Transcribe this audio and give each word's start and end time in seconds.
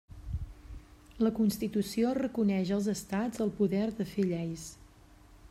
La 1.25 1.31
Constitució 1.39 2.15
reconeix 2.19 2.73
als 2.79 2.89
estats 2.95 3.45
el 3.47 3.53
poder 3.61 3.87
de 4.01 4.09
fer 4.15 4.27
lleis. 4.33 4.67